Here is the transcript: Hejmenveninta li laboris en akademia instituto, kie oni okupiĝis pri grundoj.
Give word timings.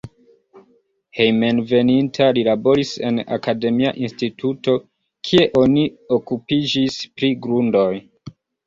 Hejmenveninta 1.17 2.29
li 2.39 2.45
laboris 2.49 2.95
en 3.11 3.21
akademia 3.37 3.93
instituto, 4.09 4.77
kie 5.31 5.49
oni 5.65 5.89
okupiĝis 6.21 7.03
pri 7.17 7.35
grundoj. 7.47 7.91